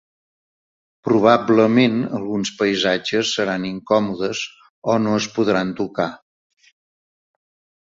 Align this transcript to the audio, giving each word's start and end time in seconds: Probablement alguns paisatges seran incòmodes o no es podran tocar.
Probablement 1.07 1.99
alguns 2.19 2.51
paisatges 2.63 3.35
seran 3.37 3.69
incòmodes 3.69 4.43
o 4.95 4.99
no 5.05 5.15
es 5.21 5.31
podran 5.39 5.77
tocar. 5.83 6.11